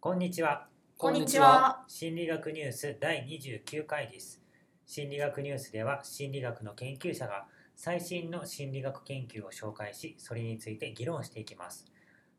[0.00, 0.68] こんにちは。
[0.96, 1.82] こんにちは。
[1.88, 4.40] 心理学ニュース第29回です。
[4.86, 11.84] 心理学ニュースでは心理学の研究者が最新の心理学研究を紹介し、それについて議論していきます。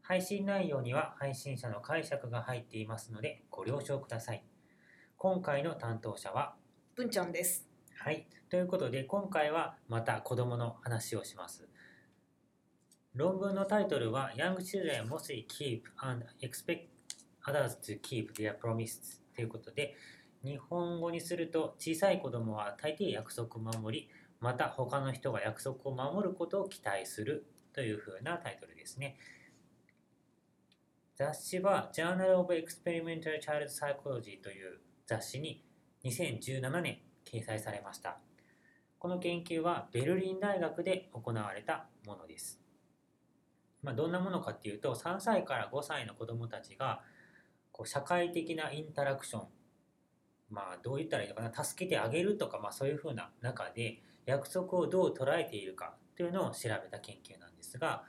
[0.01, 4.43] 配信内容には配信者の解釈が入っていますのでご了承ください。
[5.17, 6.55] 今回の担当者は、
[6.95, 7.67] 文ちゃんです。
[7.97, 8.25] はい。
[8.49, 11.67] ということで今回はまた子供の話をします。
[13.15, 16.98] 論文のタイトルは Young children mostly keep and expect
[17.49, 19.95] others to keep their promises ということで
[20.43, 29.17] 日本語にすると小さい子供は大抵約束を守りまた他の人が約束を守ることを期待するというふうなタイトルですね。
[31.15, 35.65] 雑誌は Journal of Experimental Child Psychology という雑誌に
[36.05, 38.19] 2017年掲載されました。
[38.97, 42.61] この研究はベルリン大学で行われたものです。
[43.81, 47.01] まあ、どんなものかっていうと3歳から5歳の子どもたちが
[47.79, 49.47] こう社会的なインタラクション。
[50.49, 51.63] まあどう言ったらいいのかな。
[51.63, 58.03] 助けてあげるとか、まあ、そういうふうな中で約束をどう捉えているかというのを調べた研究なんですが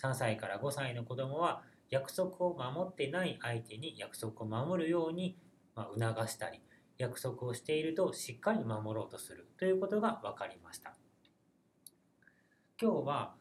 [0.00, 5.36] 3歳から5歳の子どもは約束を守ってない相手に約束を守るように
[5.74, 6.60] まあ促したり
[6.96, 9.48] 約束をしているとしっかり守ろうとする。
[9.58, 10.94] ということが分かりました。
[12.80, 13.34] 今日は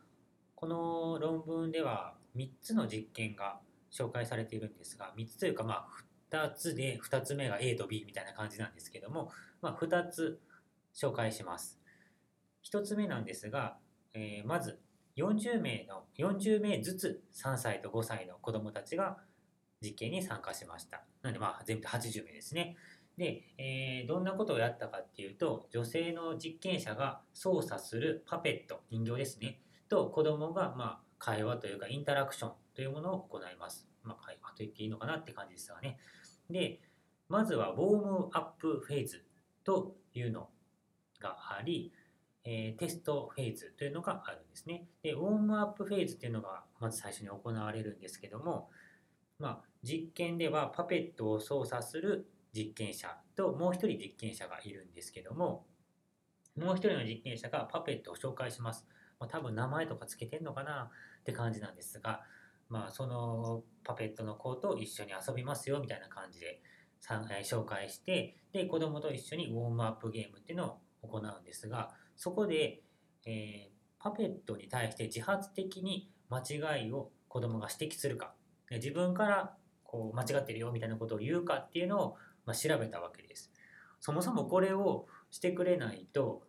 [0.55, 3.59] この論文では3つの実験が
[3.91, 5.87] 紹介されているんですが3つというかまあ
[6.31, 9.31] 2つで2つ目が A と B みたいな感じなんですけども、
[9.61, 10.39] まあ、2つ
[10.95, 11.79] 紹介します。
[12.71, 13.77] 1つ目なんですが、
[14.13, 14.79] えーまず
[15.17, 19.17] 40名の40名ずつ3歳と5歳の子どもたちが
[19.81, 21.03] 実験に参加しました。
[21.21, 22.77] なのでまあ全部で80名ですね。
[23.17, 29.59] で、えーどんなことをやったかっていうと女性の実験者が操作するパペット人形ですね。
[29.89, 33.89] と子供がまあ会話というかインタラクションというものを行います。
[34.03, 35.99] まあ、会話と言っていいのかなって感じですがね。
[36.49, 36.79] で、
[37.27, 39.25] まずはウォームアップフェーズ
[39.65, 40.49] というの
[41.19, 41.91] があり、
[42.45, 44.87] えーテストフェーズというのがあるんですね。
[45.03, 48.69] で、ウォームアップフェーズというのがまず最初に行われるんですけども、
[49.39, 55.65] まあ、実験ではパペットを操作する実験者ともう一人実験者がいるんですけども、
[56.55, 58.87] もう一人の実験者がパペットを紹介します。
[59.19, 60.89] まあ、多分名前とかつけてんのかな
[61.19, 62.21] って感じなんですが、
[62.69, 66.61] まあ、そのパペットの子と一緒に遊びますよみたいな感じで
[67.43, 72.81] 紹介してで子供と一緒にウォームアップゲームっていうのを行うんですがそこで、
[73.25, 78.33] えーパペットに対して自発的に間違いを子供が指摘するか
[78.71, 79.53] 自分から
[79.83, 82.15] こう間違ってるよみたいなことを言うかっていうのを、
[82.45, 83.51] ま、調べたわけです。
[83.99, 86.43] そもそもこれをしてくれないと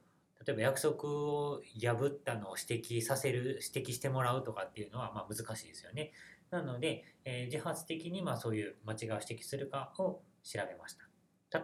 [0.46, 6.12] 例えば約束を破ったのを指摘させる指摘してもらうとかっていうのはまあ難しいですよね。
[6.50, 11.10] なので、えー自発的にまそういう間違いを指摘するかを調べました。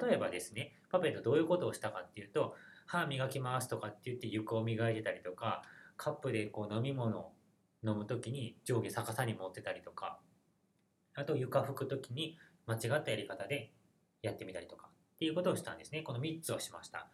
[0.06, 2.54] 例えばですね、パペットどういうことをしたかっていうと、
[2.86, 5.62] 歯磨きますとかって言って床を磨いてたりとか、
[5.96, 7.32] カップでこう飲み物を
[7.84, 10.20] 飲む時に上下逆さに持ってたりとか、
[11.14, 13.72] あと床拭く時に間違ったやり方で
[14.22, 16.02] やってみたりとかっていうことをしたんですね。
[16.02, 17.08] この3つをしました。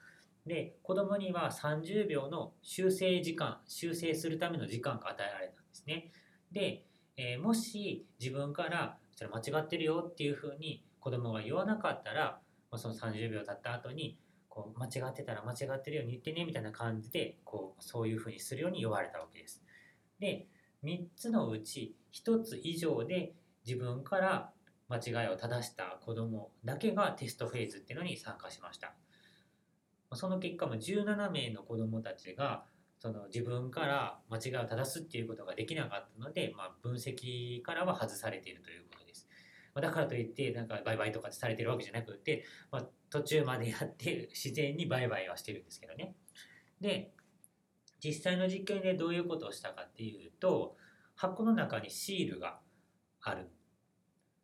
[0.46, 6.10] で子供には30秒の修正時間修正するための時間が与えられたんですね。
[6.50, 6.84] で、
[7.16, 19.62] えーもし自分からそれ間違ってるよっていうふうに子供が言わなかったら、ま、その30秒経った後にこう間違ってたら間違ってるように言ってねみたいな感じでこうそういうふうにするように言われたわけです。
[20.18, 20.46] で
[20.84, 23.34] 3つのうち1つ以上で
[23.66, 24.52] 自分から
[24.88, 28.94] 間違いを正した子供だけがテストフェーズっていうのに参加しました。
[30.16, 32.64] その結果も17名の子どもたちが
[32.98, 39.28] その自分から間違いを正すっていうことができなかったので、まあ、分析からは外されているということです。
[39.74, 46.14] だからといってなんかバイバイとかされてるわけじゃなくて、まあ、途中までやって自然にバイバイはしてるんですけどね。
[46.80, 47.12] で
[48.04, 50.76] 実際の実験でどういうことをしたかっていうと
[51.14, 52.60] 箱の中にシールが
[53.20, 53.48] ある。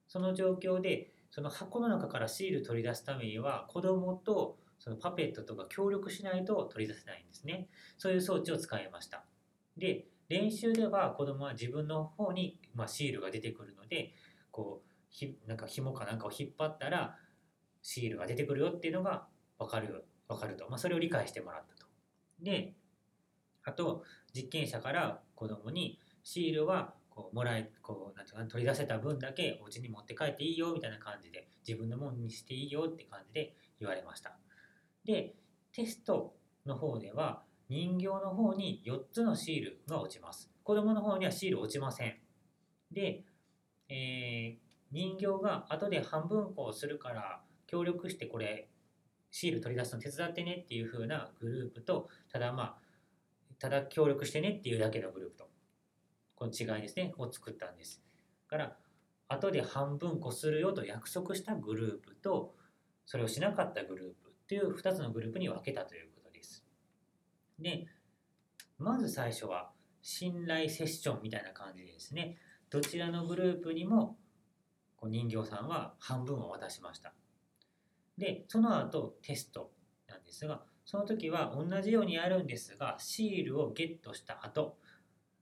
[0.08, 7.68] その状況でその箱の中からシール取り出すためには子供とそのパペットとか協力しないと取り出せないんですね。
[7.96, 9.24] そういう装置を使いました。
[9.76, 14.12] で、練習では子供は自分の方に、まあ、シールが出てくるので、
[14.50, 17.16] こう、ひなんか紐かなんかを引っ張ったら
[17.82, 19.26] シールが出てくるよっていうのが
[19.58, 20.68] 分かる分かると。
[20.68, 21.86] まあ、それを理解してもらったと。
[22.40, 22.74] で、
[23.64, 24.04] あと、
[24.34, 34.38] 実験者から子供にシールはこうもらえこうなんていうか取り出せた分だけお家に持って帰っていいよみたいな感じで自分のものにしていいよって感じで言われました。
[35.04, 35.34] で、
[35.72, 36.34] テスト
[36.66, 40.50] の方では人形の方に4つのシールが落ちます。
[40.62, 42.16] 子供の方にはシール落ちません。
[42.90, 43.24] で、
[43.88, 48.68] えー人形が後で半分こうするから協力してこれ
[49.30, 52.78] シール取り出すの手伝ってねっていう風なグループとただまあ
[53.58, 55.48] ただ協力してねっていうだけのグループと
[56.36, 58.02] この違いですねを作ったんです
[58.50, 58.76] だから
[59.28, 62.54] 後で半分こするよと約束したグループと
[63.04, 66.64] それをしなかったグループっていう2つのグループに分けたということです。
[67.58, 67.86] で
[68.78, 72.38] まず最初は信頼セッションみたいな感じでですね。
[72.70, 74.16] どちらのグループにも
[75.02, 77.12] 人形さんは半分を渡しました。
[78.16, 79.70] でその後テスト
[80.08, 84.78] なんですがその時は同じようにやるんですがシールをゲットした後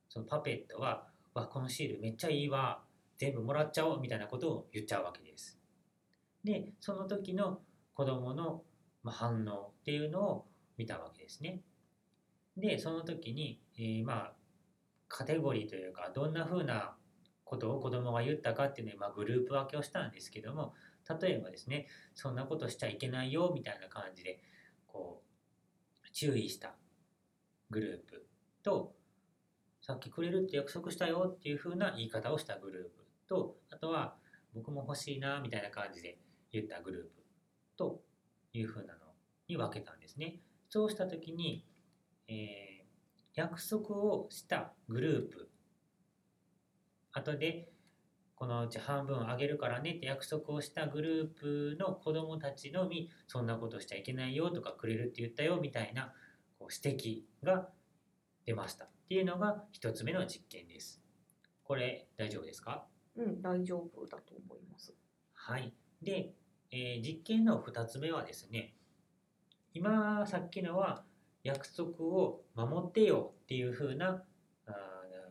[0.09, 2.83] そのパペットは「わこのシールめっちゃいいわ
[3.19, 5.61] 全部もらっちゃおう」みたいなことを言っちゃうわけです。
[6.43, 7.63] でその時の
[7.95, 8.65] 子供の
[9.13, 11.63] 反応っていうのを見たわけですね。
[12.57, 14.33] でその時に、えー、まあ
[15.09, 16.97] カテゴリーというかどんな風な
[17.45, 20.75] ことを子供が言ったかっていうので、まあ、グループ分けをしたんですけども
[21.21, 24.41] 例えばですねそんなことしちゃいけないよみたいな感じで
[24.87, 25.23] こ
[26.05, 26.75] う注意した
[27.71, 28.27] グループ
[28.63, 28.95] と
[29.81, 34.17] さっきくれるって約束したよっていう風な言い方をしたグループとあとは
[34.55, 36.19] 僕も欲しいなみたいな感じで
[36.53, 37.23] 言ったグループ
[37.77, 38.01] と
[38.59, 39.01] いう風なの
[39.49, 40.41] に分けたんですね。
[40.69, 41.65] そうした時に、
[42.29, 42.87] えー、
[43.35, 45.51] 約束をしたグループ
[47.13, 47.71] 後で
[48.35, 56.13] このうち半分あげるからねって約束をしたグループの子どもたちのみそんなことしちゃいけないよとかくれるって言ったよみたいな
[56.59, 57.69] こう指摘が
[58.45, 61.01] 出ましたっていうのが1つ目の実験です。
[61.65, 62.87] これ大丈夫ですか？
[63.17, 64.95] うん大丈夫だと思います。
[65.33, 65.73] はい。
[66.03, 66.35] で、
[66.71, 68.75] えー、実験の2つ目はですね
[69.75, 71.05] 今さっきのは
[71.43, 74.23] 約束を守ってよっていうふうな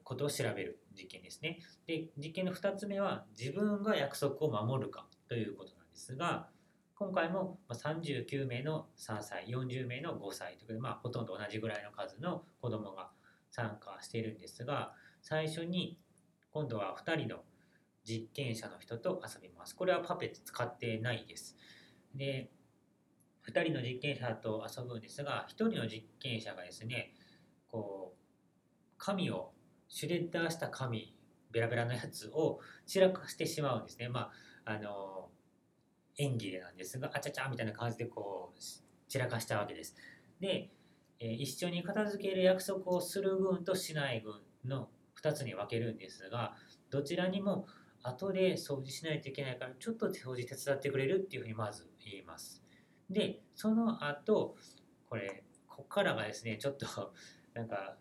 [0.06, 1.60] ことを調べる実験ですね。
[1.88, 6.48] で実験の2つ目は自分が約束を守るかということなんですが
[6.98, 13.10] 今回も39名の3歳40名の5歳ということで、まあ、ほとんど同じぐらいの数の子どもが
[13.50, 16.00] 参加しているんですが最初に
[16.52, 17.44] 今度は2人の
[18.08, 19.76] 実験者の人と遊びます。
[19.76, 21.58] これはパペット使ってないです。
[22.14, 22.50] で
[23.48, 27.14] 2人の実験者と遊ぶんですが1人の実験者がですね
[27.68, 28.18] こう
[28.98, 29.52] 紙を
[29.88, 31.16] シュレッダーした紙
[31.52, 34.10] ベラベラのやつを散らかしてしまうんですね。
[34.10, 34.32] ま
[34.66, 35.30] ああの
[36.18, 38.60] 演技でなんですがあちゃちゃみたいな感じでこう
[39.10, 39.96] 散らかしたわけです。
[40.40, 40.70] で、
[41.20, 44.34] え、一緒に片付ける約束をする群としない群
[44.66, 44.90] の
[45.22, 46.56] 2つに分けるんですが
[46.90, 47.68] どちらにも
[48.08, 52.64] 後で掃除しないといけないからちょっと掃除手伝ってくれるっていうふうにまず言います。
[53.10, 54.56] でその後
[55.10, 56.86] これここからがですねちょっと
[57.54, 57.98] なんか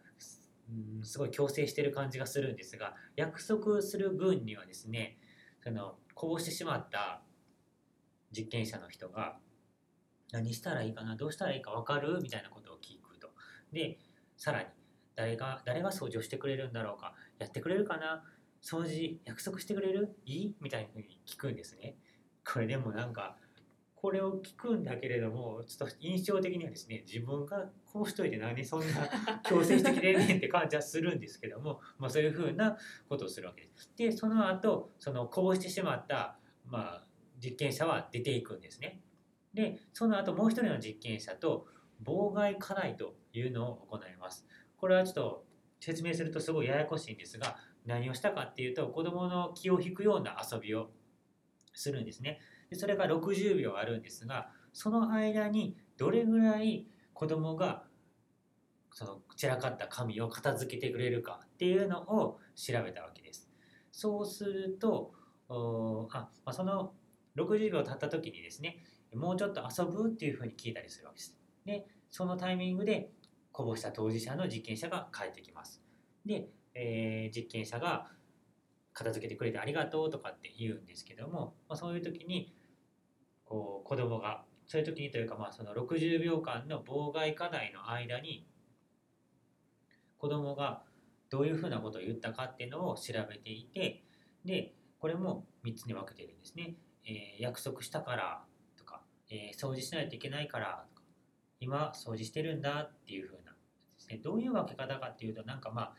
[0.69, 5.19] うんすごい強制してる感じがするんですが約束する分にはですね
[5.63, 7.23] そのこぼしてしまった
[8.31, 9.37] 実験者の人が
[10.33, 12.21] 何したらいいかなどうしたらいいか分かる？
[12.23, 13.29] みたいなことを聞くと。
[13.73, 13.99] で
[14.37, 14.67] さらに
[15.17, 18.25] 誰が誰が掃除をしてくれるんだろうかやってくれるかな？
[18.65, 20.17] 掃除約束してくれる？
[20.25, 20.55] いい？
[20.61, 21.97] みたいなふうに聞くんですね
[22.51, 23.37] これでもなんか
[23.95, 28.87] これを聞くんだけれどもちょっと印象的にはですね自分がこうしといて何そんな
[29.45, 32.77] 強制してきてんねんって感じはするんですけども、まあ、そういうふうな
[33.09, 33.91] ことをするわけです。
[33.97, 37.07] でその後そのこぼしてしまった、まあ、
[37.39, 39.01] 実験者は出ていくんですね。
[39.53, 41.67] でその後もう一人の実験者と
[42.03, 44.47] 妨害課題というのを行います。
[44.77, 45.47] これはちょっと
[45.81, 50.91] 説明するとすごいややこしいんですが何をしたかっていうと子どもの気を引くような遊びを
[51.75, 52.41] するんですね。
[52.71, 57.85] でそれが60秒あるんですがその間にどれぐらい子供が
[58.93, 63.51] その散らかった紙を片付けてくれるかっていうのを調べたわけです。
[63.93, 65.13] そうすると
[65.49, 66.95] あ、まあ、その
[67.37, 71.37] 60秒経った時にですねもうちょっと遊ぶっていうふうに聞いたりするわけです。
[71.65, 73.11] でそのタイミングで
[73.55, 75.81] こぼした当事者の実験者が帰ってきます。
[76.27, 78.09] で、えー、実験者が
[78.93, 82.55] 片付けてくれてありがとうとかって言うんですけども、まあ、そういう時に
[83.45, 88.47] こう子供がそういう時にというかまあその60秒間の妨害課題の間に
[90.17, 90.83] 子供が
[91.31, 94.05] どういうふうなことを言ったかっていうのを調べていて
[94.45, 96.77] でこれも3つに分けてるんですね。
[97.07, 98.45] えー、約束したから
[98.79, 101.03] とか、えー、掃除しないといけないからとか
[101.61, 103.57] 今掃除してるんだっていうふうなで
[103.99, 105.93] すねどういう分け方かっていうとなんかまあ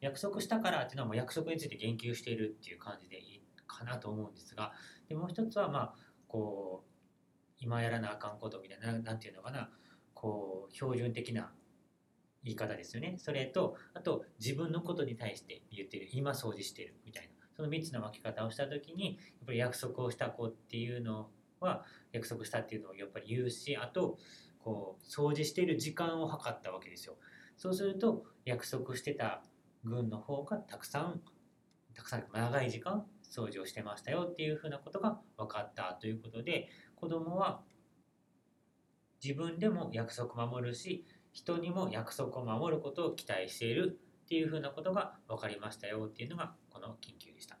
[0.00, 4.72] 約束したからっていうのはもう約束について言及しているっていう感じでいいかなと思うんですが
[5.08, 5.94] でもう一つはまあ
[6.26, 6.88] こう
[7.60, 9.70] 今やらなあかんことみたいな何て言うのかな
[10.14, 11.52] こう標準的な
[12.44, 21.28] 言い方ですよねそれとあと自分のことに対して言ってる今掃除してるみたいなその3つの分け方をした時にやっぱり約束をした子っていうの
[21.60, 24.18] は約束したっていうのをやっぱり言うしあと
[24.60, 27.16] こう掃除している時間を測ったわけですよ。
[27.56, 29.42] そうすると約束してた
[29.84, 31.20] 群の方がたくさん
[31.94, 37.62] たくさん長い時間掃除をしてましたよっていうふうなことが分かったということで子供は
[39.22, 47.58] 自分でも約束を守るし人にも約束を守ることを期待しているっていうふうなことが分かりましたよっていうのがこの研究でした。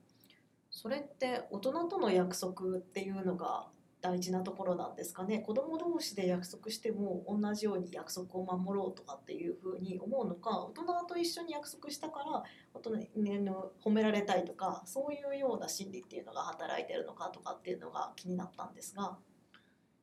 [0.70, 3.66] それって大人との約束っていうのが
[4.00, 19.16] 大事なところなんですかね子供同士で約束しても同じように約束を守ろうとかっていうふうに思うのか大人と一緒に約束したから大人にの褒められたいとかそういうような心理っていうのが働いてるのかとかっていうのが気になったんですが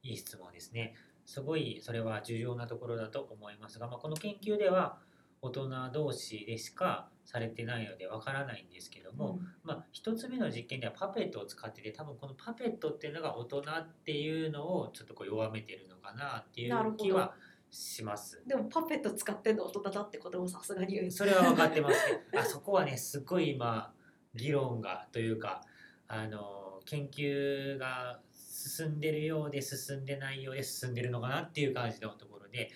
[0.03, 0.93] いい質問ですね。
[1.25, 4.99] すごいそれは重要なところだと思いますが、まあ、この研究では
[5.41, 17.33] 大人同士でしかされてないのでわからないんですけども、まあ、1つ目の実験ではパペットを使ってて多分このパペットっていうのが大人っていうのをちょっとこう弱めてるのかなっていう気は
[17.71, 18.41] します。
[18.47, 22.39] でもパペット使ってんの大人だってこともさすがにそれは分かってますね。
[22.39, 23.91] あそこはねすごい今
[24.35, 25.61] 議論がというか
[26.07, 32.69] あの研究が進んでるようで進んでないようで進んでるのかなっていう感じのところで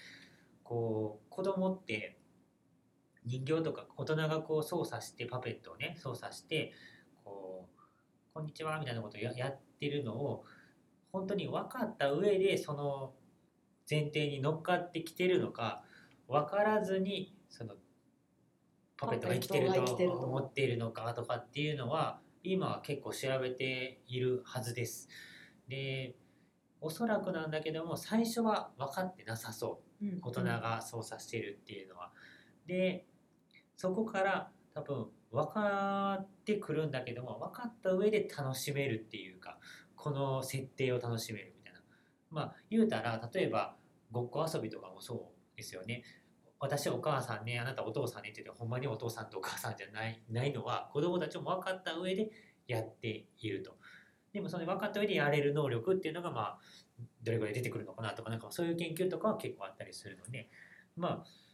[0.63, 2.18] こう子供って
[3.29, 6.73] 人形とか大人がこう操作してパペットをね操作して
[7.23, 7.79] こう
[8.33, 10.45] 「こんにちは」みたいなことをややってるのを
[11.11, 13.13] 本当に分かった上でその
[13.89, 15.83] 前提に乗っかってきてるのか
[16.27, 17.75] 分からずにその
[18.97, 25.07] パペットが生きてるとと思っているのかとかっていうのは今は結構調べているはずです。
[25.67, 26.15] で
[26.81, 32.11] おそらくなんだけども最初は分かってなさそううん大人が操作してるっていうのは。
[32.65, 33.05] で
[33.79, 39.57] そこから多分分かってくるんだけども分かった上で楽しめるっていうか
[39.95, 41.79] この設定を楽しめるみたいな。
[42.29, 43.77] まあ言うたら例えば
[44.11, 46.03] ごっこ遊びとかもそうですよね。
[46.59, 52.31] 私お母さんねあなたお父さんねって言ってほんまにお父さんとお母さんじゃないないのは子供たちも分かった上で
[52.67, 53.77] やっていると。
[54.33, 56.59] でもその分かった上でやれる能力っていうのがまあ
[57.23, 60.49] どれぐらい出てくるのかなとかなんかそういう研究とかは結構あったりするので
[60.97, 61.48] まあ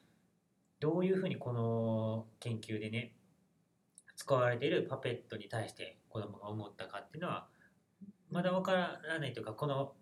[0.79, 3.13] どういうふうにこの研究でね
[4.15, 7.48] 使われているパペットに対して子供が思ったかっていうのは
[8.32, 9.94] まだ分からないというかこの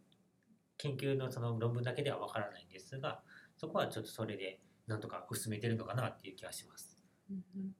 [0.77, 3.21] 研究のその論文だけでは分からないんですが
[3.57, 6.97] そこはちょっとそれでなんとか薄めてるのかなっていう気がします。
[7.29, 7.75] うんうん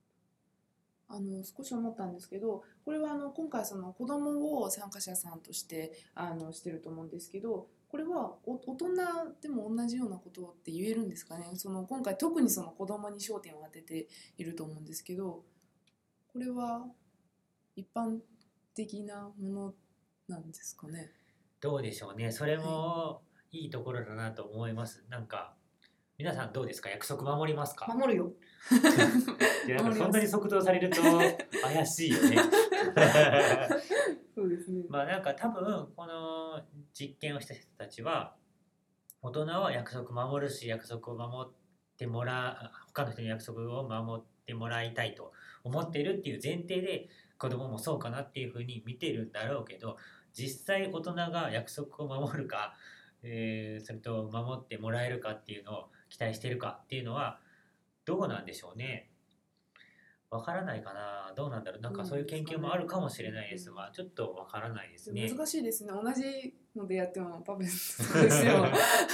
[1.06, 8.86] あの少し思ったんですけどこれはあの今回その子供を参加者さんとしてあのしてると思うんですけどこれはお大人
[9.40, 11.44] でも同じようなことって言えるんですかね？
[11.54, 15.44] その今回特にその子供に焦点を当てていると思うんですけど
[16.32, 16.86] これは
[17.76, 18.18] 一般
[18.74, 19.74] 的なもの
[20.26, 21.12] なんですかね？
[21.60, 22.32] どうでしょうね。
[22.32, 23.22] それも
[23.52, 23.66] い。
[23.66, 25.04] いところだなと思います。
[25.08, 25.54] なんか
[26.18, 26.90] 皆さんどうですか？
[26.90, 27.86] 約束守りますか？
[27.94, 28.32] 守るよ。
[29.68, 31.00] いやなんかそんなに即答されると
[31.62, 32.38] 怪しいよね。
[34.34, 36.62] そうですねまあなんか多分この
[36.92, 38.36] 実験をした人たちは
[39.22, 49.96] 大人は約束守るし約束を守ってもらう他の人に約束を守ってもらいたいと思ってるっていう前提で子供もそうかなっていうふうに見てるんだろうけど
[50.32, 52.74] 実際大人が約束を守るか、
[53.22, 57.40] えーそれと守ってもらえるかっていうのを期待してるかっていうのは
[58.04, 59.10] どうなんでしょうね。
[60.34, 61.32] わからないかな。
[61.36, 61.80] どうなんだろう。
[61.80, 63.70] なんかそういう研究もあるかもしれないです。
[63.70, 65.30] がちょっとわからないですね。
[65.30, 68.66] 難しいですね同じのでやっても パペットですよ。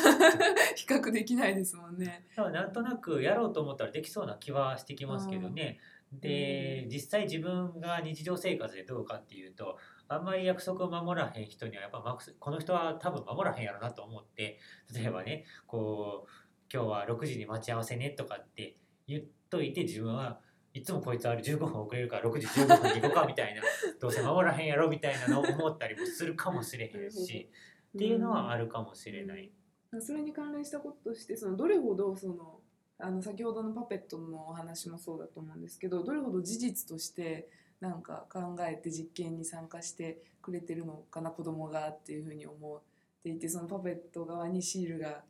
[0.77, 2.27] 比較できないですもんね。
[2.35, 5.79] でもなんとなくやろうと思ったらできそうな気はしてきますけどね。
[6.11, 14.59] で実際自分が日常生活でどうかっていうとあんまり約束を守らへん人にはやっぱマックスこの人は多分守らへんやろなと思って
[14.93, 16.31] 例えばねこう
[16.73, 20.41] 今日は6時に待ち合わせねとかって言っといて自分は
[20.73, 23.63] いつもこいつあれ15分遅れるから6時15分に行こうかみたいな。
[24.01, 27.51] どうせ守らへんやろみたいなのを思ったりもするかもしれへんし。
[27.97, 29.51] っていうのはあるかもしれない。
[29.93, 30.03] うん。
[30.03, 32.61] それに関連したこととしてそのどれほどその
[32.99, 37.49] あの先ほどのパペットのお話もそうだと思うんですけどどれほど事実として
[37.81, 42.81] なんか考えて実験に参加してくれてるのかな子供がっていうふうに思っ
[43.23, 45.23] ていてそのパペット側にシールが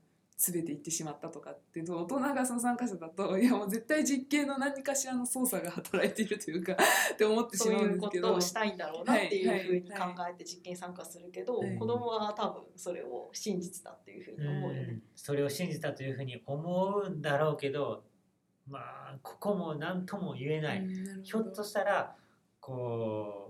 [0.42, 6.72] 全ていってしまったとかって大人がその参加者だといやもう絶対実験の何かしらの操作が働いているというか
[7.12, 8.28] って思ってしまうそういうんですけど。
[8.28, 11.76] ことをしたいんだろうなっていうふうにはい考えて実験参加するけど、はい。
[11.76, 14.88] 子供は多分それを真実だっていうふうに思うよね。
[14.88, 15.02] うん。
[15.14, 18.04] それを信じたというふうに思うんだろうけど
[18.66, 20.86] まあここも何とも言えない、
[21.22, 22.16] ひょっとしたら
[22.60, 23.49] こ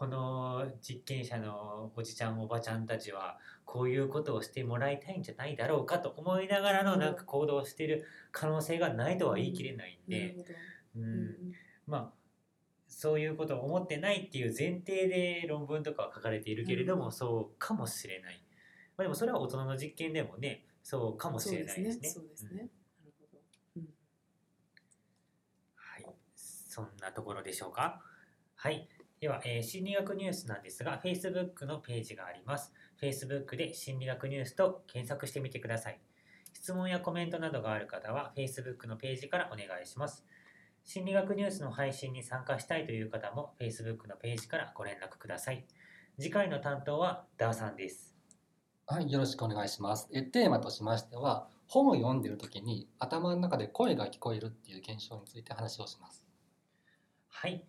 [0.00, 10.36] この実験者のおじちゃんおばちゃんたちはこういうことをしてもらいたいんじゃないだろうかと思いながらのなんか行動をしている可能性がないとは言い切れないんで、
[10.96, 11.02] うん。
[11.02, 11.34] うん
[11.86, 12.10] まあ
[12.88, 17.12] そういうことを思ってないっていう前提で論文とかは書かれているけれども、うん。
[17.12, 18.42] そうかもしれない、
[18.96, 22.08] まあ、でもそれは大人の実験でもねそうかもしれないですね。
[22.08, 22.68] そうですね。
[26.70, 28.00] そんなところでしょうか。
[28.54, 28.88] はい。
[29.20, 32.72] では、えー心理学ニュースなんですが、Facebook のページがあります。
[33.02, 36.00] Facebook で心理学ニュースと検索してみてください。
[36.54, 40.24] 質問やコメントなどがある方は、Facebook のページからお願いします。
[40.84, 45.66] 心理学ニュースの配信に参加したいという方も、Facebook のページからご連絡ください。
[46.18, 48.16] 次回の担当はダーさんです。
[48.86, 50.08] はい、よろしくお願いします。
[50.14, 56.24] えテーマとしましては、本を読んでいるときに頭の中で声が聞こえるっていう現象について話をします。
[57.28, 57.66] はい。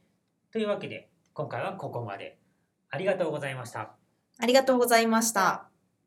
[0.51, 2.38] というわけで、今回はここまで。
[2.89, 3.95] ありがとうございました。
[4.38, 5.70] ありがとうございました。